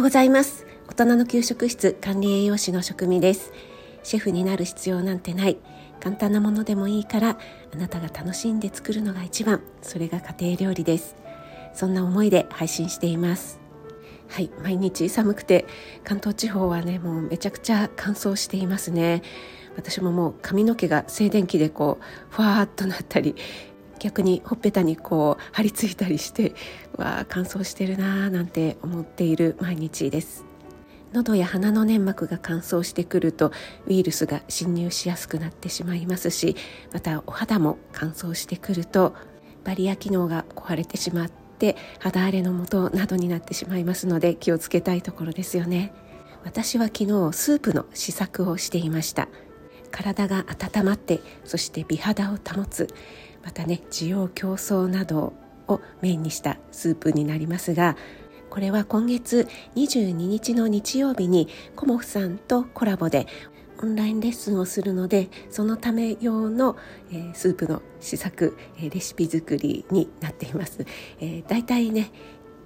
[0.00, 0.64] ようございます。
[0.88, 3.52] 大人の給食室管理栄養士の職味です。
[4.02, 5.58] シェフになる必要なんてない。
[6.00, 7.38] 簡単なものでもいいから
[7.70, 9.60] あなたが楽しんで作るのが一番。
[9.82, 11.16] それが家庭料理です。
[11.74, 13.60] そんな思いで配信しています。
[14.28, 15.66] はい毎日寒くて
[16.02, 19.20] 関東地方はねもうめちゃくちゃ乾燥していますね。
[19.76, 22.04] 私ももう髪の毛が静電気でこう
[22.34, 23.36] ふわーっとなったり
[24.00, 26.54] 逆にほっぺたにこう張り付いたりして
[26.96, 30.44] わあ乾燥してるなーなんて思っている毎日です。
[31.12, 33.52] 喉や鼻の粘膜が乾燥してくると
[33.86, 36.54] ウイルスが侵入しやすくなってしまいますし
[36.92, 39.14] またお肌も乾燥してくると
[39.64, 45.92] バリア機能が壊れてしまって肌荒れの元などになってしまいますので気をつけたいところですよね。
[46.44, 49.28] 私は昨日スープの試作をしていました。
[49.90, 52.88] 体が温まってそして美肌を保つ。
[53.44, 55.32] またね需要競争など
[55.68, 57.96] をメインにしたスープになりますが
[58.50, 63.26] これは今月22日の日曜日にコモフさんとコラボで
[63.82, 66.76] オンラインレッスンをするのでそのため用の、
[67.10, 70.84] えー、スープの試作、えー、レシピ作りになっています、
[71.20, 72.10] えー、だいたいね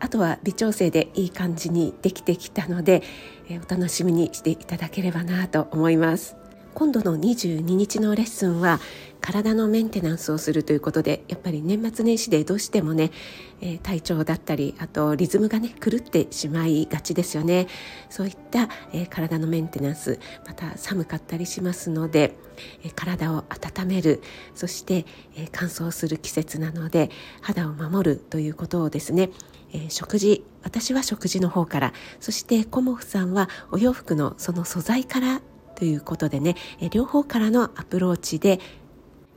[0.00, 3.02] あとは微調整でいい感じにできてきたので、
[3.48, 6.47] えー、お楽しみにしていただければなと思います。
[6.78, 8.78] 今度の22日のレッスンは
[9.20, 13.10] 体のメンテナンスをするということでやっぱり年末年始でどうしてもね、
[13.60, 17.66] えー、体調だったりあとリズムがね狂ってしまいがちですよね。
[18.10, 22.36] そういった、えー、体のメンテナンスまた寒かったりしますので、
[22.84, 24.22] えー、体を温める
[24.54, 29.30] そして、え乾燥する季節なので肌を守るということをですね
[29.72, 35.42] え、食事私は食事の方からそしてコモフさんはお洋服のその素材から
[35.78, 38.58] ということでね、え両方からのアプローチで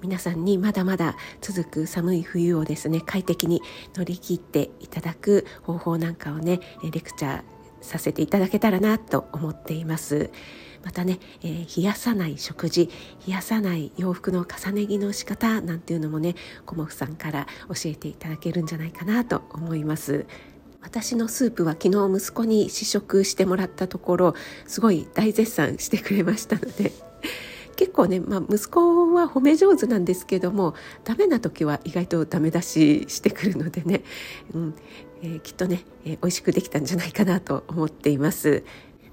[0.00, 3.60] 皆さんにまだまだ続く寒い冬をですね快適に
[3.94, 7.42] 乗り切っていただく方法なんかをねレクチャー
[7.82, 10.30] させていただけたらなと思っています。
[10.82, 12.88] またね、えー、冷やさない食事
[13.26, 20.24] 冷やさない洋服の重ね着の仕方なんていうのもねコモフさんから教えていただけるんじゃないかなと思います。
[20.82, 24.34] 私のスープは昨日息子に試食してもらったところ
[24.66, 26.92] すごい大絶賛してくれましたので
[27.76, 30.74] 結構ね、まあ、息子は褒め上手なんですけども
[31.04, 34.02] ダメな時は意外とダメ出ししてくるのでね、
[34.54, 34.74] うん
[35.22, 38.64] えー、きっとね、えー、美味しくできたんじゃないかなと思っています。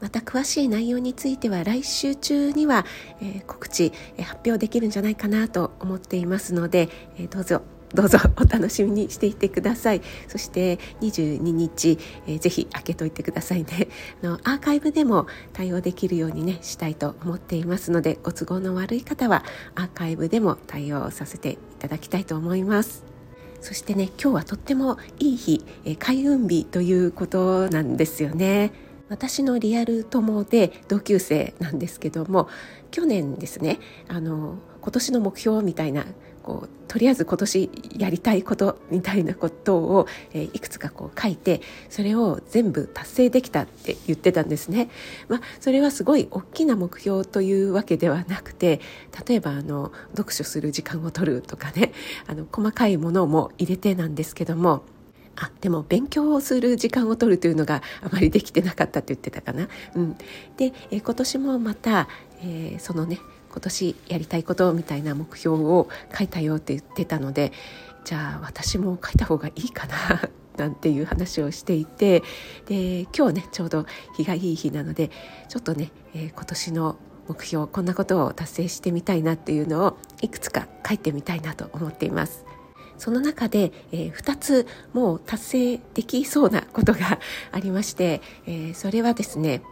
[0.00, 2.84] また詳しい内容については来週中には、
[3.22, 7.62] えー、告知、えー、発表できるんじゃないかなと思っていますので、えー、どうぞ
[7.94, 10.02] どうぞお楽しみにしていてください。
[10.26, 13.88] そして22日、えー、ぜひ開けといてくださいね。
[14.22, 19.44] あのアーカイブでも対応できるようにねしたいと思っていますのでご都合の悪い方は
[19.76, 23.04] アーカイブでも対応させていただきたいと思います。
[23.60, 28.72] そしてね今日はとってもいい日、えー、開運日ということなんですよね。
[29.08, 32.48] 私のリアル友で同級生なんですけども
[32.90, 33.78] 去年ですね
[34.08, 36.04] あの今年の目標みたいな
[36.42, 44.90] こうとりあえず今年やりたいことみたいなことを、えー、いくつかこう書いてそれを全部達成できたって言ってたんですね。
[45.28, 48.80] まあ、それはすごい大きな目標というわけではなくて
[49.26, 51.92] 例えばあの読書する時間を取るとかね
[52.26, 54.82] あの細かいものも入れてなんですけども
[55.36, 59.68] あでも勉強をする時間を取るというのがあまりできてなかったって言ってたかな。
[59.94, 60.16] うん、
[60.56, 62.08] で、え今年もまた、
[62.40, 63.18] えー、そのね
[63.54, 67.52] 今年やりたいことみたいな目標を書いたよって言ってたので
[68.04, 70.28] じゃあ私も書いた方がいいかな
[70.58, 72.24] なんていう話をしていて
[72.66, 75.12] で今日ねちょうど日がいい日なので
[75.48, 76.96] ちょっとね、えー、今年の
[77.28, 82.44] 目標こんなことを達成してみたいなっていうのをいくつか書いてみたいなと思っています。
[82.98, 87.18] その中で、えー、2つもう達成できそうなことが
[87.50, 89.62] ありまして、えー、それはですね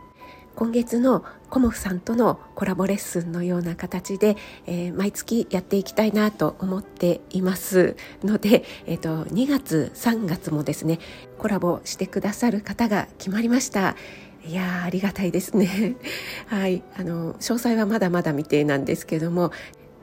[0.55, 4.37] 今月のコモフさんとのコラボレッスンのような形で、
[4.67, 7.97] えー、毎月やっていきたいなと思っています。
[8.23, 10.99] ので、えーと、2月3月もですね
[11.39, 13.97] コラボしてくださる方が決まりました。
[14.45, 15.97] いやありがたいですね。
[16.47, 16.83] はい。
[16.97, 19.53] あの詳細はまだまだ未定なんですけども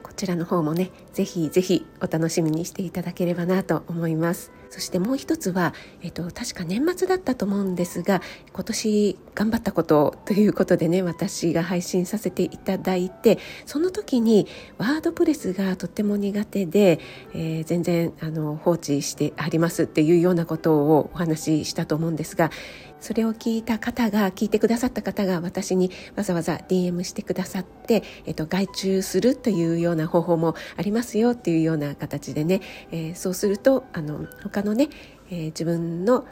[0.02, 4.52] こちらの方もねぜひぜひお楽しみにしていただければなと思います。
[4.70, 8.22] そしてもう一つは、えっと、確か年末だったと思うんですが
[8.54, 14.48] 今年頑張ったことということでね私が配信させていただいてその時に
[14.78, 17.00] ワードプレスがとっても苦手で、
[17.34, 22.52] えー、全然あの放置してありますっていうようなことをお話ししたと思うんですが
[23.00, 30.99] それを聞いた方が聞いてくださった方が私にわざわざ DM してくださって、えっと、外注するというような方法もあります。
[31.00, 32.62] ますよっていうような形でね、
[32.92, 34.90] えー、そうするとあの他のね、
[35.30, 36.26] えー、自分の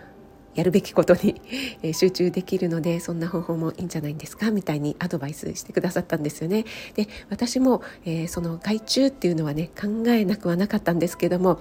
[0.57, 1.39] やるべきことに
[1.93, 6.65] 集中できるのでそんな方法もいいんじゃないんですかみたいにアドバイスしてくださったんですよね。
[6.95, 11.59] で私も、えー、その外注っていうのはね考えなくはなかったんですけども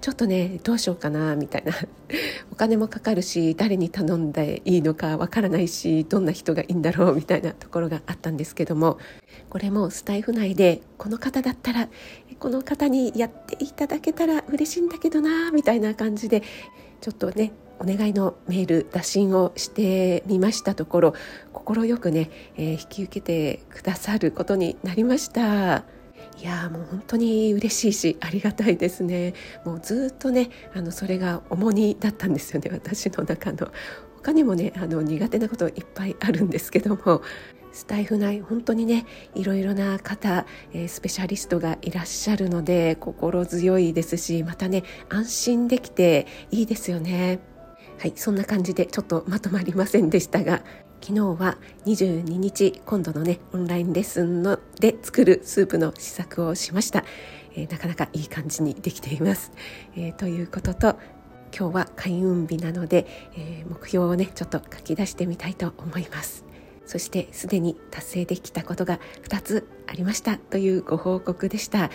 [0.00, 1.74] ちょっとねどうしようかなみたいな
[2.50, 8.96] お金もかかるし誰に頼んでいいのかわからないしどんな人がいいんだろうみたいなところがあったんですけども
[9.50, 11.88] これもスタイフ内でこの方だったら
[12.38, 16.42] この方にやっていただけたら嬉しいんだけどなみたいな感じで
[17.00, 21.14] ちょっとねお願いのメール打診をしてみましたところ
[21.52, 25.84] 快くね、えー、引き受けてくださることになりました。
[26.40, 29.34] いやもう本当に嬉しいしありがたいですね。
[29.64, 33.70] もうずっとねあのそれが重荷だったんですよね私の中の。
[34.16, 37.22] 他にもねあの苦手なこといっぱいあるんですけども
[37.72, 47.38] スタイフ内本当にねいろいろな方、えー、スペシャリストがいらっしゃるので心強いですしまたね安心できていいですよね。
[47.98, 50.62] はいそんな感じでちょっとまとまりませんでしたが
[51.00, 57.04] 昨日は22日今度のねオンラインレッスンので作るスープの試作をしました、
[57.54, 59.52] えー、なかなかいい感じにできています、
[59.96, 60.96] えー、ということと
[61.56, 63.06] 今日は開運日なので、
[63.36, 66.47] えー、目標をねちょっと書き出してみたいと思います。
[66.88, 68.98] そしてすでに達成できたことが
[69.28, 71.78] 2つありましたというご報告でした。
[71.78, 71.90] やっ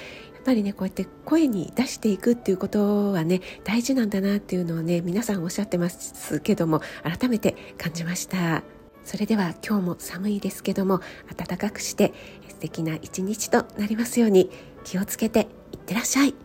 [0.46, 8.62] ぱりねこうやって声に出していくっていうことはね大事なんだなっていうのをね皆さんおっしゃってますけども改めて感じました。
[9.04, 11.02] それでは今日も寒いですけども
[11.36, 12.14] 暖かくして
[12.48, 14.52] 素敵な一日となりますように
[14.84, 16.36] 気をつけていってらっしゃい。